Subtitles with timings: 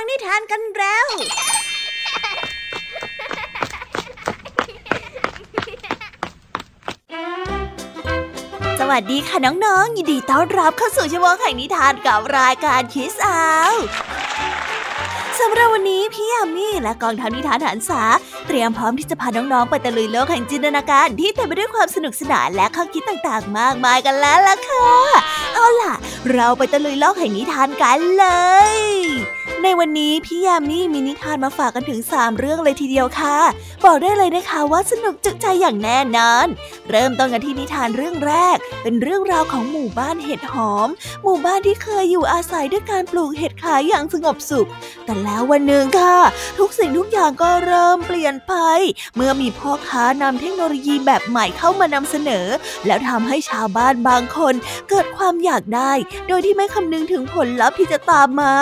[0.00, 1.06] ังนิทานกันแล้ว
[8.80, 13.72] สวัสดีค่ะน้องๆ ยินดีต้อนรับเข้าสู่ช่วงแห่งนิทานกับรายการคิสอาว
[15.40, 18.02] สำหรับวันนี้พี่ยามีและกองทัพนิทานหันษา
[18.46, 24.90] เตรียมพร้อมที่จะพาน้องๆไปตะลุยโลกแห่งจินตนาการที่เต็มไปด้วยความสนุกสนานและข้อคิดต่างๆ มากมายกันแล้วล่ะค่ะ
[25.54, 25.94] เอาล่ะ
[26.32, 28.26] เราไปตะลุยโลกแห่งนิทานกันเล
[28.72, 28.76] ย
[29.64, 33.36] ในวันนี้พี่ยามีมีนิทานมาฝากกันถึง 3 เรื่องเลยทีเดียวค่ะ
[33.84, 36.46] บอกได้เลยนะคะว่าสนุกจุใจอย่างแน่นอน
[36.90, 40.88] เริ่มต้นกันที่นิทานเรื่องแรก เป็นเรื่องราวของหมู่บ้านเห็ดหอม
[41.22, 44.68] หมู่บ้านที่เคยอยู่อาศัยด้วยการปลูกเห็ดขายอย่างสงบสุข
[45.04, 46.18] แต่แล้ววันหนึ่งค่ะ
[46.58, 48.54] ทุกสิ่งทุกอย่างก็เริ่มเปลี่ยนไป
[49.16, 52.46] เมื่อมีพ่อค้านำเทคโนโลยีแบบใหม่เข้ามานำเสนอ
[52.86, 54.54] แล้วทำให้ชาวบ้านบางคน
[54.90, 55.92] เกิดความอยากได้
[56.28, 58.54] โดยที่ไม่คำนึงถึงผลลัพธ์ที่จะตามมา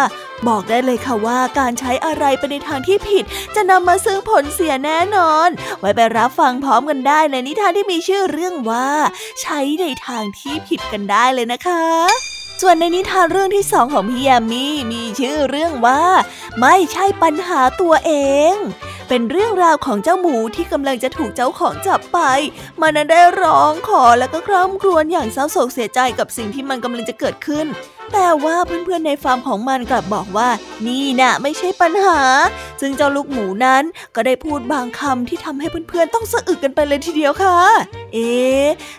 [0.48, 3.24] บอกได้เลยค่ะว่าการใช้อะไรไปในทางที่ผิด
[3.55, 5.48] จะนำมาซึ่งผลเสียแน่นอน
[5.80, 8.88] ไว้ไปรับฟังพร้อมกันได้ในนิทานที่มีชื่อเรื่องว่า
[9.42, 11.84] ใช้ในทางที่ผิดกันได้เลยนะคะ
[12.62, 16.02] ส่วนในนิทานเรื่องที่สองของพี่ยามีมีชื่อเรื่องว่า
[16.61, 18.12] ไม่ใช่ปัญหาตัวเอ
[18.52, 18.55] ง
[19.08, 22.18] เป็นเรื่องราวของเจ้าหมูที่กำลังจะถูกเจ้าของจับไป
[22.80, 27.66] มันนั้นได้ร้องขอและก็คร่ำครวญอย่างเศร้าโศกเสียใจกับสิ่งที่มันกำลังจะเกิดขึ้น
[28.12, 30.48] แต่ว่าเพื่อนๆในฟาร์มของมันกลับบอกว่า
[30.86, 32.20] นี่น่ะไม่ใช่ปัญหา
[32.80, 33.82] ซึ่งเจ้าลูกหมูนั้น
[34.14, 37.58] ก็ได้พูดบางคำที่ทำให้เพื่อนๆต้องสะอึกกันไปเลยทีเดียวค่ะ
[38.14, 38.30] เอ๊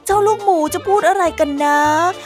[0.05, 1.79] เจ้าลูกหมูจะพูดอะไรกันนะ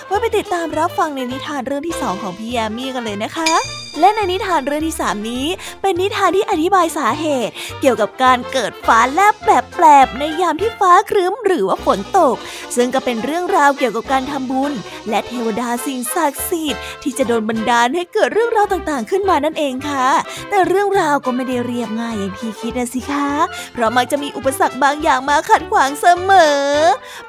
[0.07, 3.51] ไว้ไปติดตามรับฟังในนิทานเรื่องที่สองของพี่ยามี่กันเลยนะคะ
[3.99, 5.45] และในนิทานเรื่องที่3นี้
[5.81, 12.35] เป็นนิทานที่อธิบายสาเหตุ เกี่ยวกับการเกิดฟ้าแลบแบบแปลบในยามที่ฟ้าครึ้ม หรือว่าฝนตก
[12.75, 14.73] ซึ่งก็เป็นเรื่องราวเกี่ยวกับการทำบุญ
[15.09, 20.07] และเทวดาสิ่งศักดิ์สิทธิ์ที่จะโดนบันดาลให้เกิดเรื่องราวต่างๆ ขึ้นมานั่นเองค่ะ
[20.49, 23.29] แต่เรื่องราวก็ไม่ได้เรียบง่ายอย่างที่คิดนะสิคะ
[23.73, 26.61] เพราะมักจะมีอุปสรรคบางอย่างมาขัดขวางเสมอ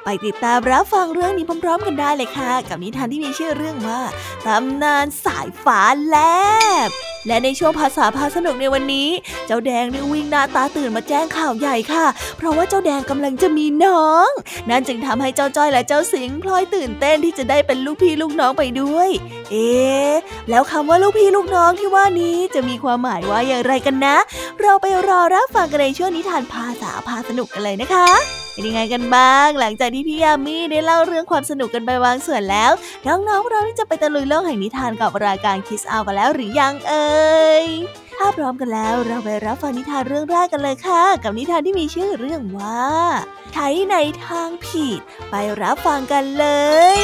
[0.03, 4.01] ไปติดตามรับฟังเรื่องนี้พร้อม ๆ กันได้เลยค่ะ กับนิทานที่มีชื่อเรื่องว่า
[4.45, 6.15] ตำนานสายฟ้าแล
[6.87, 6.89] บ
[7.27, 9.09] และในช่วงภาษาพาสนุกในวันนี้
[9.45, 12.05] เจ้าแดงได้วิ่งหน้าตาตื่นมาแจ้งข่าวใหญ่ค่ะ
[12.37, 14.12] เพราะว่าเจ้าแดงกำลังจะมีน้อง
[14.69, 19.09] นั่นจึงทำให้เจ้าจ้อยและเจ้าสิงพลอยตื่นเต้นที่จะได้เป็นลูกพี่ลูกน้องไปด้วย
[19.51, 20.13] เอ๊ะ
[20.49, 24.17] แล้วคำว่าลูกพี่ลูกน้องที่ว่านี้จะมีความหมายว่าอย่างไรกันนะ
[24.61, 28.09] เราไปรอรับฟังกันในช่วงนิทานภาษาพาสนุกกันเลยนะคะ
[28.53, 32.71] เป็นยังไงกันบ้าง หลังจากที่พี่ยามีได้เล่าเรื่องความสนุกกันไปบางส่วนแล้ว
[33.07, 37.07] น้องๆเราจะไปตะลุยโลกแห่งนิทานกับรายการคิสอากันแล้วหรือยังเอ่
[37.65, 37.67] ย
[38.17, 42.83] ถ้าพร้อมกันแล้วเราไปรับฟังนิทานเรื่องแรกกันเลยค่ะ กับนิทานที่มีชื่อเรื่องว่า
[43.53, 46.45] ใช้ในทางผิด ไปรับฟังกันเล
[46.97, 46.99] ย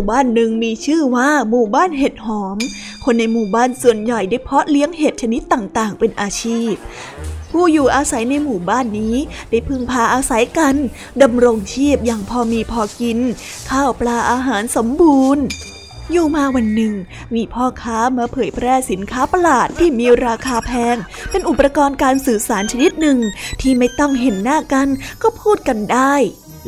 [0.00, 2.56] มู่บ้านหนึ่งมีชื่อว่าหมู่บ้านเห็ดหอม
[3.04, 6.72] คนในหมู่บ้านส่วนใหญ่ได้เพาะเลี้ยงเห็ดชนิดต่างๆ เป็นอาชีพ
[7.50, 9.16] ผู้อยู่อาศัยในหมู่บ้านนี้
[9.50, 10.74] ได้พึ่งพาอาศัยกัน
[11.22, 13.18] ดำรงชีพอย่างพอมีพอกิน
[13.70, 15.44] ข้าวปลาอาหารสมบูรณ์
[16.10, 16.94] อยู่มาวันหนึ่ง
[17.34, 20.96] มีพ่อค้ามาเผยแพร่สินค้าประหลาดที่มีราคาแพง
[21.30, 23.18] เป็นอุปกรณ์การสื่อสารชนิดหนึ่ง
[23.60, 24.88] ที่ไม่ต้องเห็นหน้ากัน
[25.22, 26.14] ก็พูดกันได้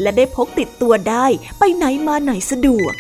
[0.01, 1.27] และได้พกติดตัวได้
[1.59, 2.95] ไปไหนมาไหนสะดวก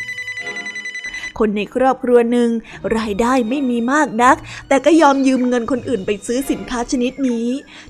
[1.45, 2.51] คนในครอบครัวหนึ่ง
[2.97, 4.37] รายได้ไม่มีมากนัก
[4.69, 7.47] แต่ก็ยอมยืมเงินคนอื่นไปซื้อสินค้าชนิดนี้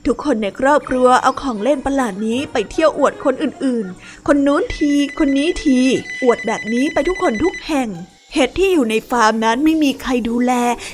[0.07, 5.79] ทุกคนในครอบครัวเอาของเล่นประหลาดนี้ไปเที่ยวอวดคนอื่นๆ คนนู้นทีคนนี้ที
[6.23, 7.89] อวดแบบนี้ไปทุกคนทุกแห่ง
[8.35, 10.53] เห็ดที่อยู่ในฟาร์มนั้นไม่มีใครดูแล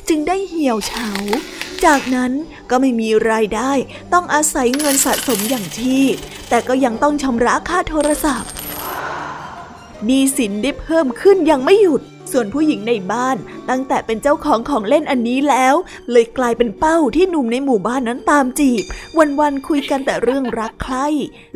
[0.09, 1.09] จึงได้เหี่ยวเฉา
[1.85, 2.33] จากนั้น
[2.71, 3.73] ก็ไม่มีรายได้
[4.13, 6.05] ต้องอาศัยเงินสะสมอย่างที่
[6.49, 8.51] แต่ก็ยังต้องชำระค่าโทรศัพท์
[10.07, 12.03] หนี้สินได้เพิ่มขึ้นยังไม่หยุด
[12.33, 13.37] ส่วนผู้หญิงในบ้าน
[13.71, 15.75] ตั้งแต่เป็นเจ้าของของเล่นอันนี้แล้ว
[16.11, 18.85] เลยกลายเป็นเป้าที่หนุ่มในหมู่บ้านนั้นตามจีบ
[19.41, 21.07] วันๆคุยกันแต่เรื่องรักใคร่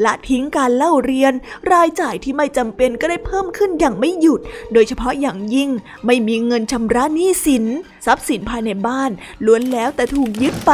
[0.04, 1.32] ละทิ้งการเล่าเรียน
[1.72, 4.40] รายจ่ายที่ไม่จำเป็นก็ได้เพิ่มขึ้นอย่างไม่หยุด
[4.72, 5.70] โดยเฉพาะอย่างยิ่ง
[6.06, 7.64] ไม่มีเงินชำระหนี้สิน
[8.06, 9.10] ทรัพย์สินภายในบ้าน
[9.46, 10.72] ล้วนแล้วแต่ถูกยึดไป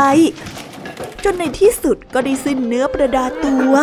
[1.25, 3.75] จนในที่สุดก็ได้สิ้นเนื้อประดาตัว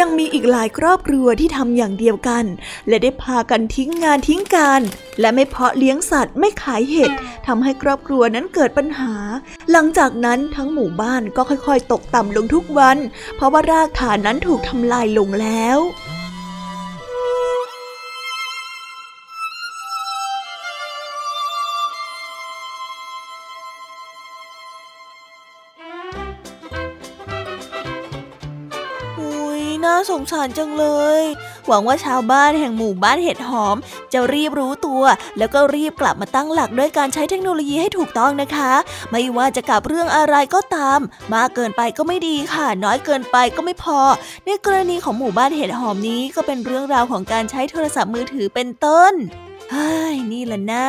[0.00, 2.44] ยังมีอีกหลายครอบครัวที่ทำอย่างเดียวกัน
[2.88, 4.82] และได้พากันทิ้งงานทิ้งการ
[5.20, 7.12] และไม่เพาะเลี้ยงสัตว์ไม่ขายเห็ด
[7.46, 9.14] ทำให้ครอบครัวนั้นเกิดปัญหา
[9.70, 12.98] หลังจากนั้นทั้งหมู่บ้านก็ค่อยๆ ตกต่ำลงทุกวัน
[13.36, 15.78] เพราะว่ารากฐานนั้นถูกทำลายลงแล้ว
[29.84, 30.86] น่าสงสารจังเล
[31.20, 31.22] ย
[31.66, 33.76] หวังว่าชาวบ้านแห่งหมู่บ้านเห็ดหอม
[34.12, 35.02] จะรีบรู้ตัว
[35.38, 38.72] แล้วก็รีบกลับมาตั้งหลักด้วยการใช้เทคโนโลยีให้ถูกต้องนะคะ
[39.10, 41.00] ไม่ว่าจะกับเรื่องอะไรก็ตาม
[41.34, 44.00] มากเกินไปก็ไม่ดีค่ะ น้อยเกินไปก็ไม่พอ
[44.46, 49.14] ในกรณีของหมู่บ้านเห็ดหอมนี้ก็เป็นเรื่องราวของการใช้โทรศัพท์มือถือเป็นต้น
[49.70, 50.88] เฮ้ยนี่แหละนะ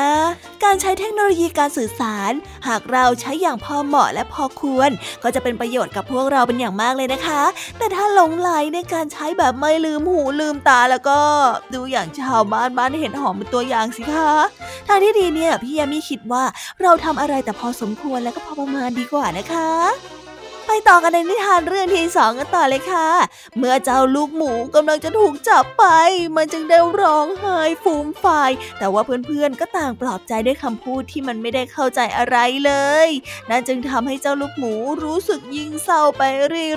[0.63, 2.31] การใช้เทคโนโลยีการสื่อสาร
[2.67, 4.91] หากเราใช้อย่างพอเหมาะและพอควร
[5.23, 7.41] ก็จะเป็นประโยชน์กับพวกเราเป็นอย่างมากเลยนะคะ
[7.77, 11.19] แต่ถ้าหลงไหลในการใช้แบบไม่ลืมหูลืมตาแล้วก็
[11.73, 14.31] ดูอย่างชาวบ้านบ้านเห็นหอมเป็นตัวอย่างสิคะ
[14.87, 16.43] ทางที่ดีเนี่ยพี่ยามีคิดว่า
[16.81, 20.22] เราทำอะไรแต่พอสมควรและก็พอประมาณดีกว่านะคะ
[20.67, 23.09] ไปต่อกันในนิทานเรื่องที่สองกันต่อเลยค่ะ
[23.57, 25.85] เมื่อเจ้าลูกหมูกำลังจะถูกจับไป
[26.35, 32.73] มันจึงได้ร้องไห้ฟูมฟาย แต่ว่าเพื่อนๆก็ต่างปลอบใจด้วยคำพูดที่มันไม่ได้เข้าใจอะไรเล
[33.05, 33.07] ย
[33.49, 34.73] นั่นจึงทำให้เจ้าลูกหมู
[35.03, 36.23] รู้สึกยิ่งเศร้าไป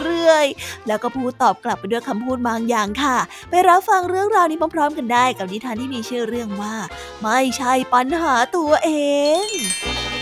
[0.05, 3.19] เรื่อยๆ แล้วก็พูดตอบกลับไปด้วยคำพูดบางอย่างค่ะ
[3.50, 6.77] ไปรับฟังเรื่องราวนี้พร้อมๆ กันได้กับนิทานที่มีชื่อเรื่องว่า
[7.23, 8.91] ไม่ใช่ปัญหาตัวเอ
[9.44, 10.16] ง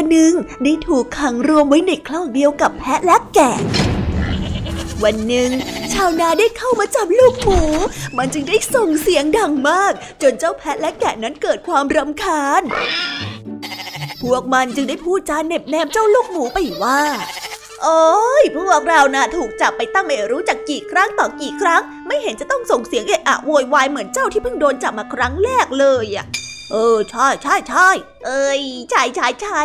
[0.00, 3.52] หมูตัวหนึ่งได้ถูกขังรวมไว้ในคลอกเดียวกับแพะและแกะ
[5.04, 5.50] วันหนึ่ง
[5.92, 7.60] ชาวนาได้เข้ามาจับลูกหมู
[8.16, 9.92] มันจึงได้ส่งเสียงดังมาก
[10.22, 12.62] จนเจ้าแพะและแกะนั้นเกิดความรำคาญ
[14.22, 17.00] พวกมันจึงได้พูดจาเน็บแนมเจ้าลูกหมูไปว่า
[17.82, 18.02] โอ้
[18.42, 26.26] ยพวกเรานะ่ะถูกจับไปตั้งไม่รู้จักกี่ครั้งต่อกี่ครั้ง ไม่เห็นจะต้องส่งเสียงเอะอะโวยวายเหมือนเจ้าที่เพิ่งโดนจับมาครั้งแรกเลยอะ
[26.72, 27.88] เออใช่ใช่ใช่
[28.26, 29.60] เอ้ยใช่ใช่ใช่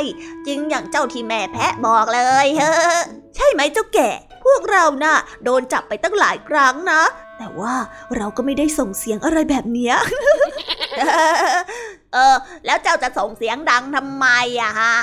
[0.47, 2.71] จริงอย่างเจ้าที่แม่แพะบอกเลยเฮ้
[3.35, 4.09] ใช่ไหมเจ้าแก่
[4.45, 7.03] พวกเรานะ่ะโดนจับไปตั้งหลายครั้งนะ
[7.37, 7.73] แต่ว่า
[8.15, 9.95] เราก็ไม่ได้ส่งเสียงอะไรแบบเนี้ย
[12.13, 12.35] เออ
[12.65, 14.27] แล้วเจ้าจะส่งเสียงดังทำไม
[14.61, 14.95] อะฮะ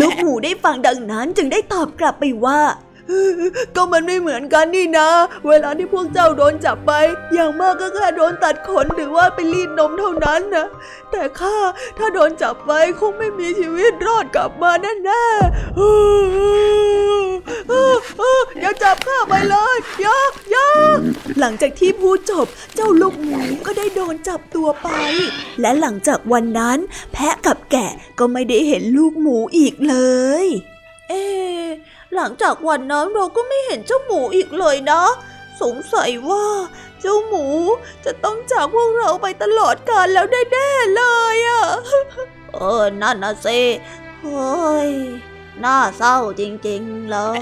[0.00, 2.58] ลูกหมูได้ฟังดังนั้นจึงได้ตอบกลับไปว่า
[3.76, 5.08] ก็มันไม่เหมือนกันนี่นะ
[5.46, 6.92] เวลาที่พวกเจ้าโดนจับไป
[7.34, 10.66] อย่างมากก็แค่โดนตัดขนหรือว่าไปรีดนมเท่านั้นนะ
[11.10, 11.56] แต่ข้า
[11.98, 15.24] ถ้าโดนจับไปคงไม่มีชีวิตรอดกลับมาแน่แน่
[18.60, 20.16] อย่าจับข้าไปเลยอย่า
[20.50, 20.68] อย่า
[21.38, 24.88] หลังจากที่พูดจบเจ้าลูกหมูก็ได้โดนจับตัวไป
[25.60, 26.78] และหลังจากวันนั้น
[27.12, 29.96] แพะกับแกะก็ไม่ได้เห็นลูกหมูอีกเล
[30.44, 30.46] ย
[31.08, 31.24] เอ๊
[32.14, 35.02] หลังจากวันนั้นเราก็ไม่เห็นเจ้าหมูอีกเลยนะ
[35.62, 36.46] สงสัยว่า
[37.00, 37.46] เจ้าหมู
[38.04, 41.02] จะต้องจากพวกเราไปตลอดกาลแล้วแน่ๆเล
[41.34, 41.64] ยอะ
[42.52, 43.46] เออ นั่นนะเซ
[44.20, 44.92] เฮ้ย
[45.64, 47.40] น่าเศร้าจริงๆเลย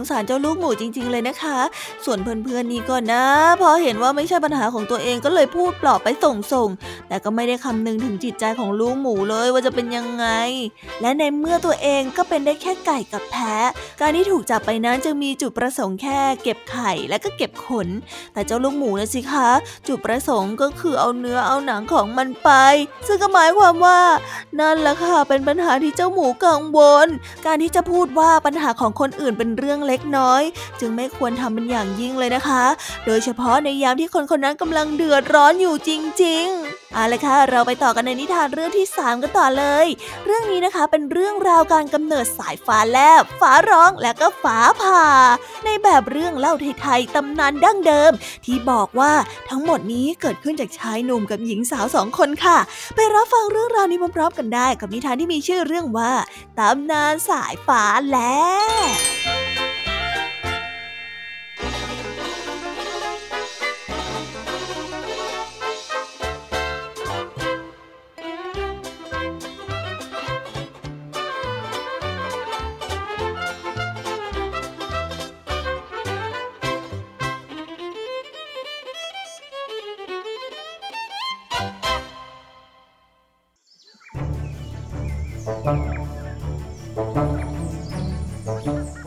[0.00, 1.58] งสารเจ้าลูกหมูจริง ๆ เลยนะคะ
[2.04, 3.24] ส่วนเพื่อนๆนี่ก็นะ
[3.60, 6.08] พอเห็นว่าไม่ใช่ปัญหาของตัวเองก็เลยพูดปลอบไป
[6.52, 10.26] ส่งๆ แต่ก็ไม่ได้คำนึงถึงจิตใจของลูกหมูเลยว่าจะเป็นยังไง
[11.00, 13.70] และในเมื่อตัวเองก็เป็นได้แค่ไก่กับแพะ
[14.00, 17.88] การที่ถูกจับไปนั้นจึงมีจุดประสงค์แค่ เก็บไข่และก็เก็บขน
[18.32, 19.48] แต่เจ้าลูกหมูนะสิคะ
[19.88, 22.50] จุดประสงค์ก็คือเอาเนื้อเอาหนังของมันไป
[23.06, 24.00] ซึ่งก็หมายความว่า
[24.60, 27.08] นั่นแหละค่ะเป็นปัญหาที่เจ้าหมูกังวล
[27.46, 30.42] การที่จะพูดว่าปัญหาของคนอื่นเป็นเรื่องรื่องเล็กน้อย
[30.80, 32.64] จึงไม่ควรทำเป็นอย่างยิ่งเลยนะคะ
[33.06, 35.90] โดยเฉพาะในยามที่คนคนนั้นกำลังเดือดร้อนอยู่จ
[36.24, 39.86] ริง ๆเอาละค่ะ เราไปต่อกันในนิทานเรื่องที่ 3 กันต่อเลย
[40.26, 45.04] เรื่องนี้นะคะเป็นเรื่องราวการกำเนิดสายฟ้าแลบ ฟ้าร้อง และก็ฟ้าผ่า
[45.64, 48.12] ในแบบเรื่องเล่าไทยๆตำนานดั้งเดิม
[48.44, 49.12] ที่บอกว่า
[49.50, 52.58] ทั้งหมดนี้เกิดขึ้นจากชายหนุ่มกับหญิงสาวสองคนค่ะ
[52.94, 56.12] ไปรับฟังเรื่องราวนี้พร้อมๆกันได้ กับนิทานที่มีชื่อเรื่องว่า
[56.58, 58.16] ตำนานสายฟ้าแล
[59.40, 59.43] บ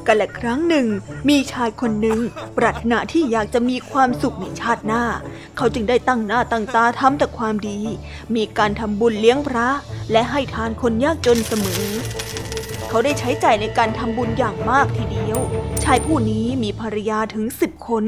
[0.08, 0.88] กันละครั้งหนึ่ง
[1.30, 2.20] มีชายคนหนึ่ง
[2.58, 5.04] ปรารถนาที่อยากจะมีความสุขในชาติหน้า
[5.58, 7.80] เขาจึงได้ตั้งหน้าตั้งตาทำแต่ความดี
[8.36, 9.68] มีการทำบุญเลี้ยงพระ
[10.12, 11.84] และให้ทานคนยากจนเสมอ
[12.90, 15.40] เขาได้ใช้ใจ่ายในการทำบุญอย่างมากทีเดียว
[15.84, 18.04] ชายผู้นี้มีภรรยาถึงสิบคน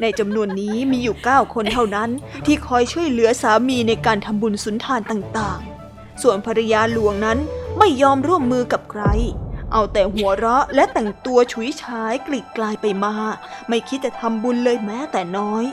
[0.00, 2.10] ในจำนวนนี้มีอยู่เก้าคนเท่านั้น
[2.46, 5.75] ที่คอยช่วยเหลือสามีในการทำบุญสุนทานต่างๆ
[6.22, 7.38] ส่วนภรรยาหลวงนั้น
[7.78, 9.04] ไม่ยอมร่วมมือกับใคร
[9.72, 13.14] เอาแต่หัวเราะและแต่งตัวฉุยฉายกลีกกลายไปมา
[13.68, 15.64] ไม่คิดจะทำบุญเลยแม้แต่น้อย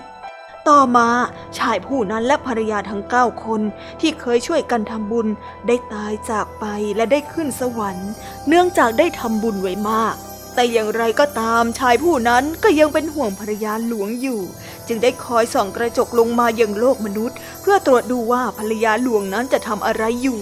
[0.67, 1.09] ต่อมา
[1.57, 3.62] ชายผู้นั้นและภรรยาทั้งเก้าคน
[4.01, 5.27] ที่เคยช่วยกันทำบุญ
[5.67, 8.09] ได้ตายจากไปและได้ขึ้นสวรรค์
[8.47, 10.15] เนื่องจากได้ทำบุญไว้มาก
[10.55, 14.41] แต่อย่างไรก็ตามชายผู้นั้นก็ยังเป็นห่วงภรรยาหลวงอยู่
[14.87, 20.41] จึงได้คอยส่องกระจกลงมายังโลกมนุษย์ เพื่อตรวจดูว่าภรรยาหลวงนั้นจะทำอะไรอยู่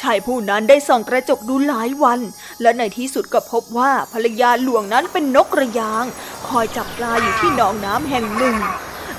[0.00, 2.20] ชายผู้นั้นได้ส่องกระจกดูหลายวัน
[2.62, 6.04] และในที่สุดก็พบว่าภรรยาหลวงนั้นเป็นนกกระยาง
[6.48, 8.56] คอยจับปลาอยู่ที่หนองน้ำแห่งหนึ่ง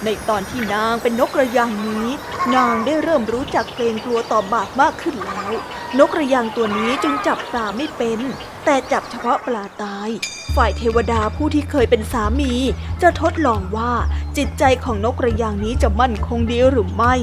[0.06, 2.08] ในตอนที่นางเป็นนกกระยางนี้
[2.56, 5.52] นางได้เริ่มรู้จักเกรงกลัวต่อบาปมากขึ้นแล้ว
[5.98, 8.20] นกกระยางตัวนี้จึงจับปลาไม่เป็น
[8.66, 10.10] แต่จับเฉพาะปลาตาย
[10.58, 12.54] ฝ่ายเทวดาผู้ที่เคยเป็นสามี
[13.02, 13.92] จะทดลองว่า
[14.38, 17.16] จิตใจของนกกระยางนี้จะมั่นคงดีหรือไม่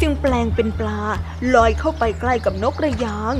[0.00, 1.00] จึงแปลงเป็นปลา
[1.54, 3.34] ลอยเข้าไปใกล้กับนกกระยาง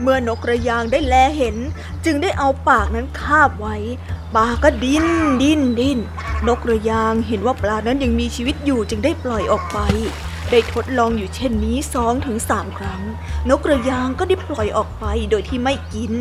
[0.00, 1.56] เมื่อนกกระยางได้แลเห็น
[2.04, 3.76] จึงได้เอาปากนั้นคาบไว้
[4.34, 5.06] ปลาก็ดิ้น
[5.42, 5.98] ดิ้นดิ้น
[6.46, 9.78] นกกระยางเห็นว่าปลานั้นยังมีชีวิตอยู่จึงได้ปล่อยออกไป
[10.50, 13.02] ได้ทดลองอยู่เช่นนี้สองถึงสามครั้ง
[13.48, 16.14] นกกระยางก็ได้ปล่อยออกไปโดยที่ไม่กิน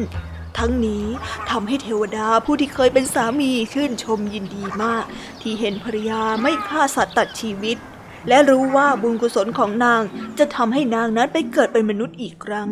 [0.59, 1.05] ทั้งนี้
[1.49, 5.05] ทำให้เทวดาผู้ที่เคยเป็นสามีชื่นชมยินดีมาก
[5.41, 7.77] ที่เห็นภรรยาไม่ฆ่าสัตว์ตัดชีวิต
[8.27, 10.01] และรู้ว่าบุญกุศลของนาง
[10.39, 12.71] จะทำให้นางนั้นไปเกิดเป็นมนุษย์อีกครั้ง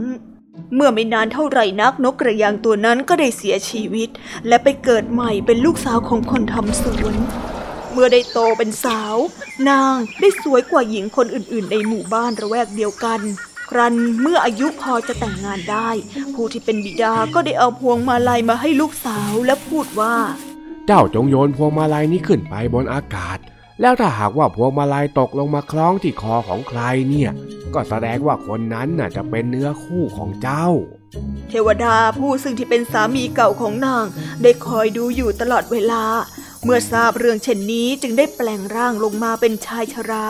[0.75, 4.09] เมื่อไม่นานเท่าไหร่นักนกกระยางตัวนั้นก็ได้เสียชีวิต
[4.47, 7.15] และไปเกิดใหม่เป็นลูกสาวของคนทำสวน
[7.91, 9.15] เมื่อได้โตเป็นสาว
[9.69, 13.19] นางได้สวยกว่าหญิงคนอื่นๆ ในหมู่บ้านระแวกเดียวกัน
[13.71, 15.89] ครันเมื่ออายุพอจะแต่งงานได้
[16.33, 20.15] ผู้ที่เป็นบิดาก็ได้เอาพวงมาลัยมาให้ลูกสาวและพูดว่า
[20.87, 23.37] เจ้าจงโยนพวงมาลัยนี้ขึ้นไปบนอากาศ
[23.81, 27.31] แล้วถ้าหากว่าพวงมาลัยตกลงมาคล้องที่คอของใครเนี่ย
[27.73, 30.67] ก็แสดงว่าคนนั้นน่ะจะเป็นเนื้อคู่ของเจ้า
[31.49, 34.05] เทวดาผู้ซึ่งที่เป็นสามีเก่าของนาง
[34.41, 36.03] ได้คอยดูอยู่ตลอดเวลา
[36.63, 40.25] เมื่อทราบเรื่องเช่นนี้จึงได้แปลงร่างลงมาเป็นชายชรา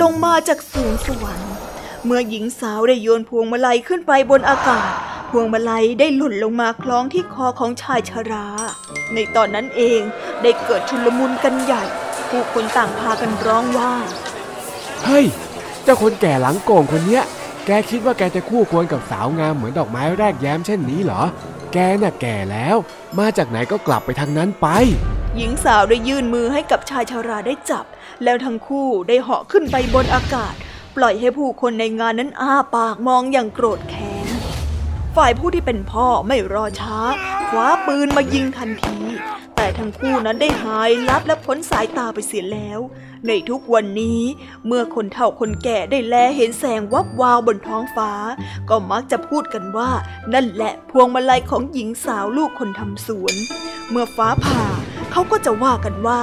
[0.00, 1.55] ลงมาจากสูงสวรรค์
[2.08, 4.90] เมื่อหญิงสาวได้โยนพวงมาลัยขึ้นไปบนอากาศ
[5.30, 8.46] พวงมาลัยได้หล่นลงมาคล้องที่คอของชายชรา
[9.14, 10.00] ในตอนนั้นเอง
[10.42, 11.84] ได้เกิดชุลมุนกันใหญ่
[12.30, 13.92] ผู้คนต่างพากันร้องว่า
[15.04, 15.26] เฮ้ย
[15.82, 17.24] เจ้าคนแก่หลังโก่งคนเนี้ย
[17.66, 21.22] แกคิดว่าแกจะคู่ควรกับสาวงามเหมือนดอกไม้แรกแย้มเช่นนี้เหรอ
[21.72, 22.76] แกน่ะแก่แล้ว
[23.18, 24.68] มาจากไหนก็กลับไปทางนั้นไป
[25.36, 27.84] หญิงสาวได้ยื่นมือให้กับชายชาราได้จับ
[28.24, 30.54] แล้วทั้งคู่ได้เหาะขึ้นไปบนอากาศ
[30.96, 34.28] ปล่อยให้ผู้คนในงานนั้นอ้าปากมองอย่างโกรธแค้น
[35.16, 36.98] ฝ่ายผู้ที่เป็นพ่อไม่รอช้า
[37.48, 38.98] คว้าปืนมายิงทันที
[39.56, 42.80] แต่ทั้งคู่นั้นได้หายลับและพ้นสายตาไปเสียแล้ว
[43.26, 44.20] ในทุกวันนี้
[44.66, 48.12] เมื่อคนเฒ่าคนแก่ได้แลเห็นแสงวับวาวบนท้องฟ้า
[48.68, 49.90] ก็มักจะพูดกันว่า
[50.34, 53.34] นั่นแหละพวงมาลัยของหญิงสาวลูกคนทำสวน
[53.90, 54.64] เมื่อฟ้าผ่า
[55.16, 56.20] เขาก็จะว่ากันว่า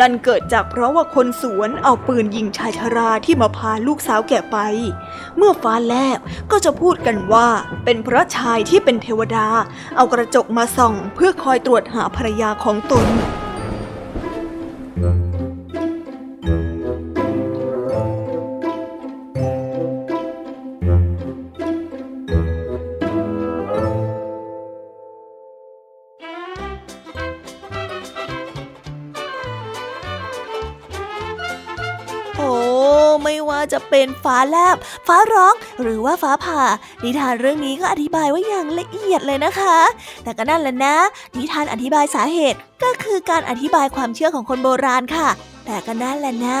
[0.00, 4.56] นั่นเกิดจากเพราะว่าคนสวนเอาปืนยิงชายชราที่มาพาลูกสาวแก่ไป
[5.36, 6.18] เมื่อฟ้าแลบ
[6.50, 7.48] ก็จะพูดกันว่า
[7.84, 9.46] เป็นเพราะชายที่เป็นเทวดา
[9.96, 13.06] เอากระจกมาส่อง เพื่อคอยตรวจหาภรรยาของตน
[34.00, 34.76] เป็นฟ้าแลบ
[35.06, 36.62] ฟ้าร้อง หรือว่าฟ้าผ่า
[37.04, 39.78] นิทานเรื่องนี้ก็อธิบายไว้อย่างละเอียดเลยนะคะ
[40.24, 40.96] แต่ก็นั่นแหละนะ
[41.38, 45.28] นิทานอธิบายสาเหตุก็คือการอธิบายความเชื่อของคนโบราณค่ะ
[45.66, 46.48] แต่ก็นั่นแหละน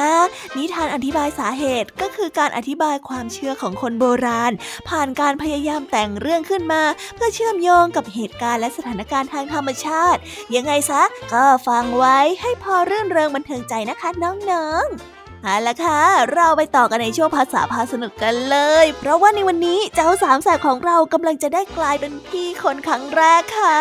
[0.56, 4.52] นิทานอธิบายสาเหตุก็คือการอธิบายความเชื่อของคนโบราณ
[4.88, 6.82] ผ่านการพยายามแต่งเรื่องขึ้นมา
[7.14, 10.20] เพื่อเชื่อมโยงกับเหตุการณ์และสถานการณ์ทางธรรมชาติ
[10.54, 16.00] ยังไงซะ ก็ฟังไว้ให้พอเรื่องเริงบันเทิงใจนะคะน้องๆ เอาละค่ะ
[16.34, 23.76] เราไปต่อกันในช่วงภาษาพาสนุกกันเลย เพราะว่าในวันนี้เจ้าสามแสบของเรากำลังจะได้กลายเป็นพี่คนครั้งแรกค่ะ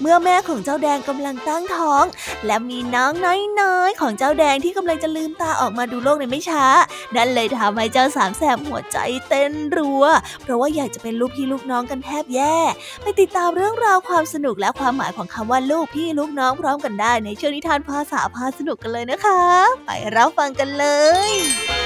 [0.00, 2.04] เมื่อแม่ของเจ้าแดงกำลังตั้งท้อง
[2.46, 3.12] และมีน้อง
[3.60, 6.64] น้อยๆของเจ้าแดงที่กำลังจะลืมตาออกมาดูโลกในไม่ช้า
[7.16, 8.98] นั่นเลยทำให้เจ้าสามแสบหัวใจ
[9.28, 10.04] เต้นรัว
[10.42, 12.56] เพราะว่าอยากจะเป็นลูกพี่ลูกน้องกันแทบแย่
[13.02, 19.42] ไปติดตามเรื่องราวความสนุกและความหมายของคำว่าลูกพี่ลูกน้องพร้อมกันได้ในช่วงนิทานภาษาพาสนุกกันเลยนะคะ
[19.86, 21.77] ไปรับฟังกันเลยเลย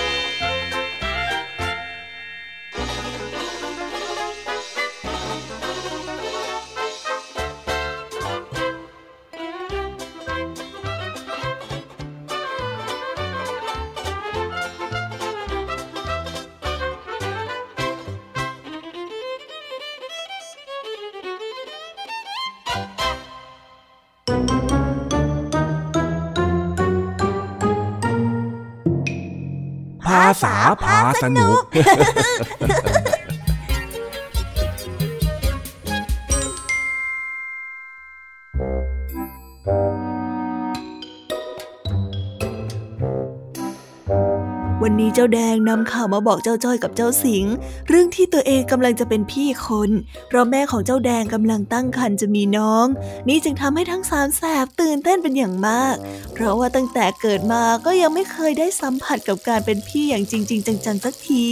[30.43, 31.61] ษาพาสนุก
[45.15, 47.45] เจ้าแดงนำข่าวมาบอกเจ้าจ้อยกับเจ้าสิง
[47.89, 49.91] เรื่องที่ตัวเองกำลังจะเป็นพี่คน
[50.29, 52.87] เพราะแม่ของเจ้าแดงกำลังตั้งครรภ์จะมีน้อง
[53.29, 55.97] นี่จึงทำให้ทั้งสามแสบตื่นเต้นเป็นอย่างมาก
[56.33, 61.47] เพราะว่าตั้งแต่เกิดมาก็ยังไม่เคยได้สัมผัสกับการเป็นพี่อย่างจริง ๆ จังๆสักที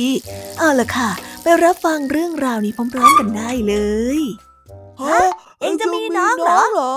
[0.58, 1.10] เอาล่ะค่ะ
[1.42, 3.74] ไปรับฟังเรื่องราวนี้พร้อมๆกันได้เล
[4.18, 4.20] ย
[5.02, 5.18] ฮะ
[5.60, 6.52] เอ็งจะมีน้องเหร
[6.90, 6.94] อ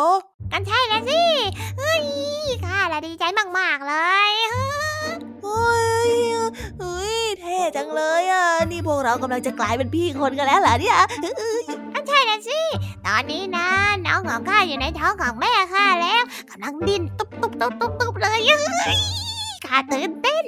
[0.53, 1.21] กันใช่แล้วสิ
[1.77, 2.03] เฮ้ย
[2.65, 3.23] ข้าละดีใจ
[3.57, 3.93] มากๆเล
[4.29, 4.31] ย
[5.43, 5.75] เฮ้
[6.09, 6.11] ย
[6.79, 10.97] เฮ้ยเท่จังเลยอะ นี่พวกเรากำลังจะกลายเป็นพี่คนกันแล้วเหรอเนี่ย
[11.93, 12.59] อันใช่แล้วสิ
[13.05, 13.67] ตอนนี้นะ
[14.05, 18.39] น้องของข้าอยู่ในท้องของแม่ข้าแล้วกำลังดิ้นตุ๊บตุ๊บตุ๊บตุ๊บตุ๊บเลย
[19.73, 20.45] ข้าตื่นเต้น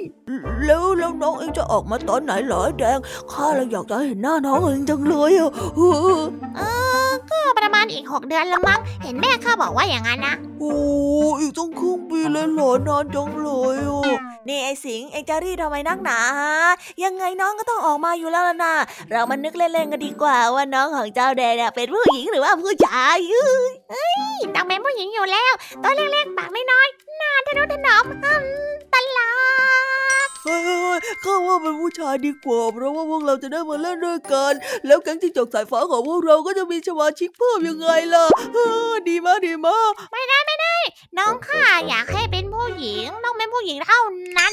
[0.64, 2.98] แล้วแล้วน้องเองจะออกมาตอนไหนเหรอแดง
[3.32, 5.50] ข้าเลยอยากจะเห็นหน้าน้องเองจังเลยอะ
[6.56, 6.62] เอ
[7.08, 10.74] อ ก็ประมาณอีกหกเดือนละมั้ง เห็นแม่ข้าบอกว่าอย่างนั้นนะ โอ้
[11.40, 16.54] อีกต้องครึ่งปีเลยเหรอนานจังเลยอะนี่ไอ้สิงเอ็งจะรีบทำไมนักหนาฮะ
[17.04, 18.74] ยังไงน้องก็ต้องออกมาอยู่แล้วนะ
[19.12, 23.16] เรามานึกเล่นๆกันดีกว่าว่าน้องของเจ้าแดงเป็นผู้หญิงหรือว่าผู้ชาย
[23.90, 28.04] เฮ้ยต้องเป็นผู้หญิงอยู่แล้ว ตัวเล็กๆปากน้อยๆห น้าทะนุถนอม
[28.92, 29.35] ตลาด
[30.46, 30.58] เฮ้
[30.96, 34.52] ยข้าว่าเป็นผู้ชายดีกว่าเพราะว่าพวกเราจะได้มาเล่นด้วยกัน
[34.86, 38.24] แล้วแก๊งที่จกสายฟ้าของพวกเราก็จะมีสมาชิกเพิ่มยังไงล่ะ
[39.08, 40.76] ดีมากดีมากไม่ได้ไม่ได้
[41.18, 44.00] น้องข้าอยากให้เป็นผู้หญิงต้องเป็นผู้หญิงเท่า
[44.38, 44.52] นั้น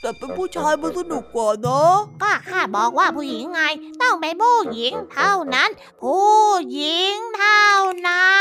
[0.00, 3.60] แต่เป็นผู้ชายมันสนุกกว่าเนาะก็ข้าบอกว่าผู้หญิงไง
[4.02, 5.70] ต้องเป็นผู้หญิงเท่านั้น
[6.02, 6.32] ผู้
[6.72, 7.66] หญิงเท่า
[8.06, 8.32] นั้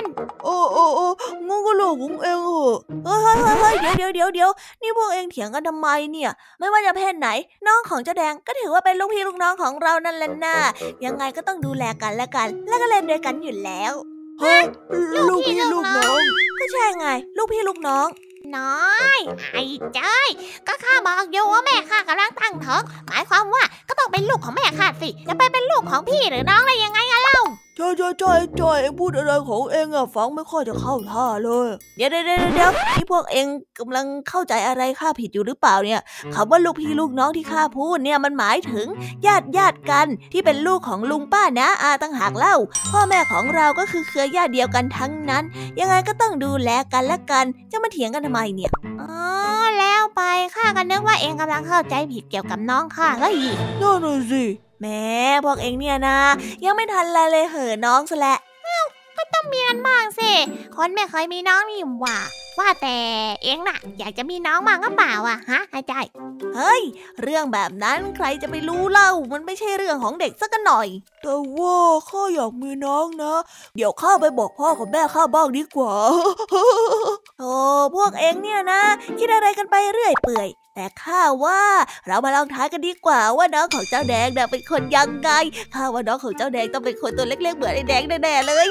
[0.00, 0.02] น
[0.44, 1.06] โอ้โอ้โอ้
[1.48, 3.18] งั้นก็เรื่องของเองเหอะเฮ้ย
[3.60, 4.50] เฮ้ยเดี๋ยวเดี๋ยวเดี๋ยว
[4.82, 7.28] นี่พวกเองเถียงกันทำไมเนี่ย ไม่ว่าจะเพศไหน
[7.66, 10.56] น้องของเจ้าแดงก็ถือว่าเป็นลูกพี่ลูกน้องของเรานั่นแหละนะ
[11.04, 13.92] ยังไงก็ต้องดูแลกันและกัน แล้วก็เล่นด้วยกันอยู่แล้ว
[14.40, 14.64] เฮ้ย
[15.28, 16.20] ลูกพี่ลูกน้อง
[16.58, 18.08] ก็ใช่ไง ลูกพี่ลูกน้อง
[18.56, 19.18] น้อย
[19.54, 19.62] ไอ้
[19.94, 20.28] เจ้ย
[20.66, 27.38] ก็ข้าบอกอยู่ว่าแม่ข้ากำลังตั้งท้องหมายความว่าก็ต้องเป็นลูกของแม่ข้าสิจะไปเป็นลูกของพี่หรือน้องได้ยังไงอะเล่า
[27.78, 33.46] ใช่ใช่ใช่ใช่เอ็งพูดอะไรของเอ็งอะฟังไม่ค่อยจะเข้าท่าเลย เดี๋ยวเดี๋ยวเดี๋ยวที่พวกเอ็ง
[33.78, 36.00] กำลังเข้าใจอะไรข้าผิดอยู่หรือเปล่าเนี่ย
[36.34, 38.86] คำว่าลูกพี่ลูกน้องที่ข้าพูดเนี่ยมันหมายถึง
[39.26, 42.56] ญาติญาติกันที่เป็นลูกของลุงป้านะอาตั้งหากเล่า
[42.92, 45.44] พ่อแม่ของเราก็คือเครือญาติเดียวกันทั้งนั้น
[45.80, 49.16] ยังไงก็ต้องดูแลกันและกันจะมาเถียงกันทำไมเนี่ยอ๋อ
[49.78, 50.22] แล้วไป
[50.54, 54.44] ข้าก็นึกว่าเองกำลังเข้าใจผิดเกี่ยวกับน้องข้าก็อีกนั่นสิ
[54.80, 55.02] แม่
[55.44, 56.18] พวกเองเนี่ยนะ
[56.64, 58.86] ยังไม่ทันอะไรเลยเหอะน้องซะและ้าว
[59.16, 60.32] ก็ต้องมีกันบ้างสิ
[60.76, 62.18] คนไม่เคยมีน้องนี่หว่า
[62.58, 62.96] ว่าแต่
[63.42, 66.10] เอ็งน่ะ อยากจะมีน้องมางก็เปล่าอะฮะอาจารย์
[66.56, 66.82] เฮ้ย
[67.22, 70.88] เรื่องแบบนั้นใครจะไปรู้เล่า มันไม่ใช่เรื่องของเด็กสักหน่อย
[71.22, 71.76] แต่ว่า
[72.08, 73.34] ข้าอยากมีน้องนะ
[73.76, 75.94] เดี๋ยวข้าไปบอกพ่อกับแม่ข้าบ้างดีกว่า
[77.40, 77.52] โอ้
[77.96, 78.82] พวกเอ็งเนี่ยนะ
[79.18, 81.60] คิดอะไรกันไปเรื่อยเปื่อยแต่ข้าว่า
[82.06, 85.30] เรามาลองทายกันดีกว่าว่าน้องของเจ้าแดงเนี่ยเป็นคนยังไง
[85.74, 88.66] ข้าว่าน้องของเจ้าแดงต้องเป็นคนตัวเล็กๆเหมือนไอ้แดงแน่ๆเลย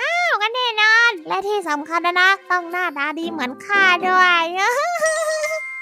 [0.00, 4.44] อ้าวกันแน่นอน และที่สำคัญนะ ต้องหน้าตาดีเหมือนข้าด้วย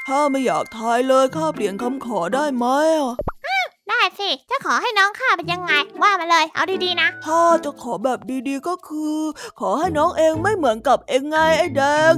[0.08, 2.66] ถ้าไม่อยากทายเลยข้าเปลี่ยนคำขอได้ไหม
[3.00, 3.16] อะ
[3.88, 9.18] ได้สิจะขอให้น้องข้าเป็นยังไง ว่ามาเลย เอาดีๆนะ ถ้าจะขอแบบดีๆก็คือ
[9.60, 12.12] ขอให้น้องเองไม่เหมือนกับเองไงไอ้แดง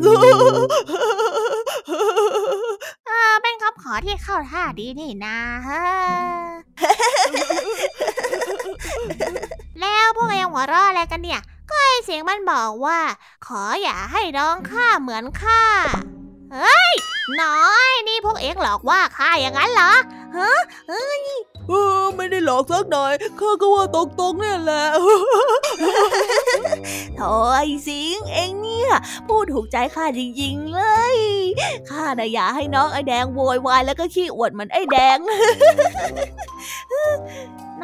[3.06, 5.82] เออเป็นคำขอที่เข้าท่าดีนี่นะฮะ
[9.80, 13.00] แล้วพวกเองหัวเราะอะไรกันเนี่ย ก็ไอเสียงมันบอกว่า
[13.46, 15.62] ขออย่าให้น้องข้าเหมือนข้า
[16.54, 16.92] เฮ้ย
[17.42, 19.92] น้อย นี่พวกเอ็กหลอกว่าข้าอย่างนั้นเหรอ
[20.36, 20.52] ฮะ
[20.88, 21.22] เฮ้ย
[21.68, 24.84] เออไม่ได้หลอกสักหน่อยข้าก็ว่าตรงๆนี่แหละ
[27.16, 27.20] โถ
[27.54, 28.90] ไอสิงเองเนี่ย
[29.28, 30.82] พูดถูกใจข้าจริงๆเล
[31.14, 31.16] ย
[31.90, 35.18] ข้าน่ะอยากให้น้องไอแดงโวยวายแล้วก็ขี้อวดเหมือนไอแดง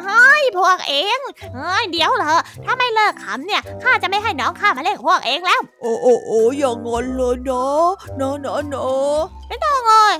[0.01, 1.19] น้อยพวกเอง
[1.53, 2.33] เฮ้ยเดี๋ยวเหรอ
[2.65, 10.15] ถ้าไม่เลิกขำเนี่ยข้าจะไม่ให้น้องข้ามาเล่นพวกเองแล้ว โอ้โอ้โอ้อย่างงอนเลยเนาะเนาะเนาะเนาะ ไม่ต้องเลย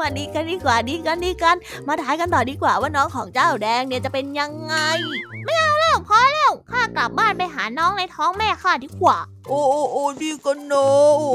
[0.00, 4.74] มาดีกันดีกว่าดีกันดีกัน มาถ่ายกันต่อดีกว่าว่าน้องของเจ้าแดงเนี่ยจะเป็นยังไง
[5.44, 11.34] ไม่เอาแล้วพอแล้วข้ากลับบ้านไปหาน้องในท้องแม่ข้าดีกว่า โอ้โอ้โอ้ดีกันเนาะโอ้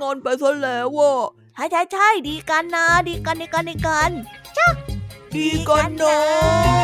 [0.00, 1.12] งอนไปซะแล้วว่ะ
[1.54, 4.10] ใช่ใช่ใช่ดีกันนะ ดีกันดีกันดีกัน
[4.56, 4.68] จ้า
[5.36, 6.83] ดีกันเนาะ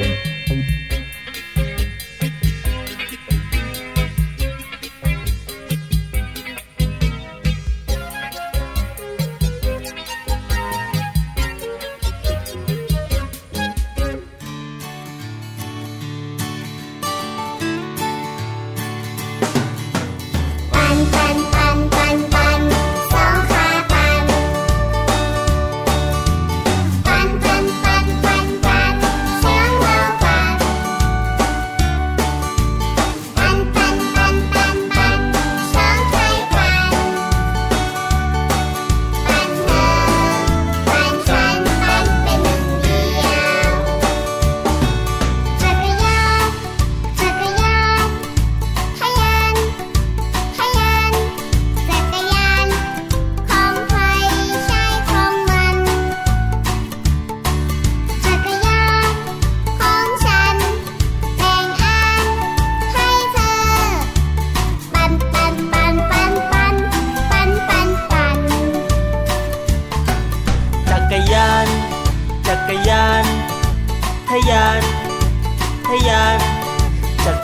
[0.00, 0.29] Thank you.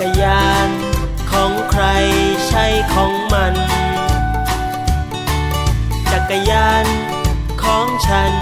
[0.07, 0.71] รยาน
[1.31, 1.85] ของใคร
[2.49, 3.55] ใช่ของมัน
[6.11, 6.87] จักรยาน
[7.63, 8.33] ของฉัน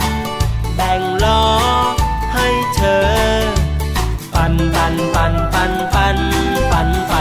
[0.74, 1.44] แบ่งล้อ
[2.34, 3.04] ให้เธอ
[4.34, 6.16] ปั่นปั่นปั่นปั่นปั่น
[6.72, 7.13] ปั่น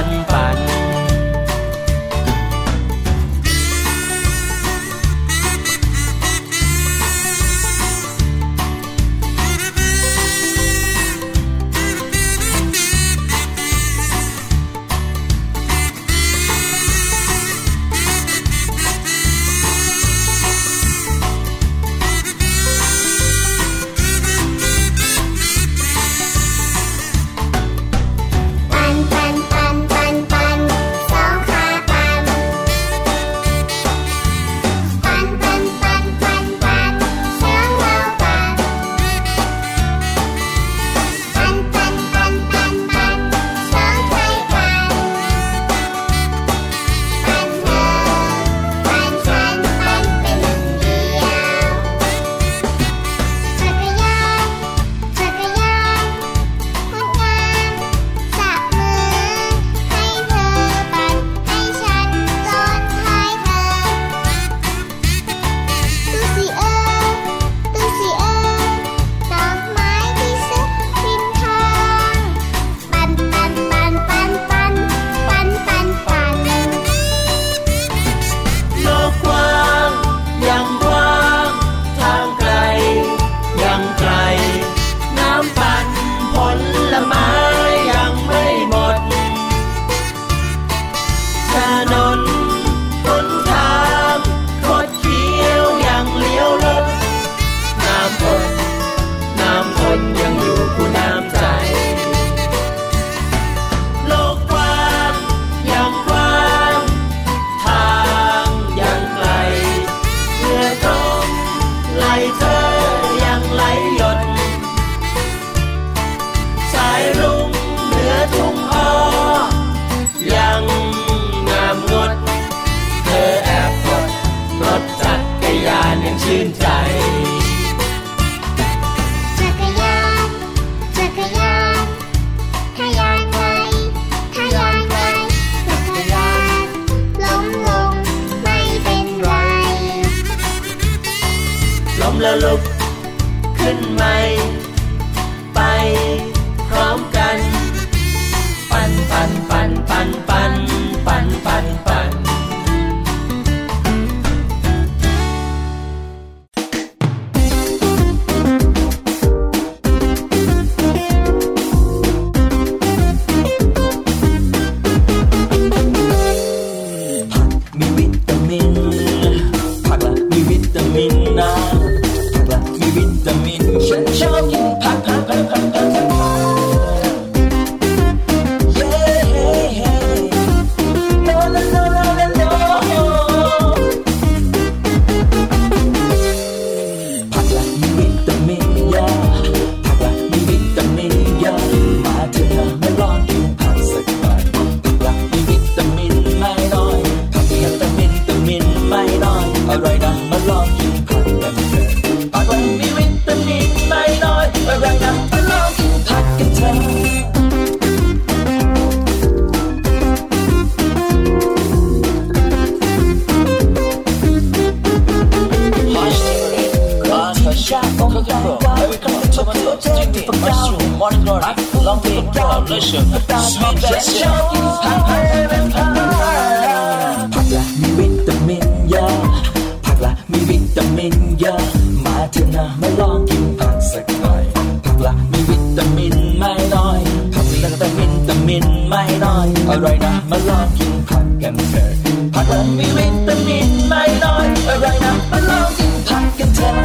[238.55, 241.89] ินไม่น้อยอร่อยนะมาลองกินผักกันเถอะ
[242.33, 246.75] ผักและมีวิตามินไม่น้อยอร่อยนะมาลองกินผักกันเถอะ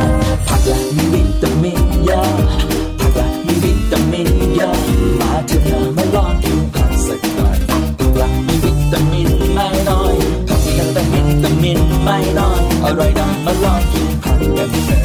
[0.48, 2.30] ผักและมีวิตามินเยอะ
[2.98, 4.74] ผักและมีวิตามินเยอะ
[5.20, 10.14] มาเถอะนะมาลองกินผักสักหน่อยผักและมีวิตามินไม่น้อย
[10.48, 10.60] ผัก
[10.94, 14.97] และมีวิตามินไม่น้อยอร่อยนะมาลองกินผักกันเถอะ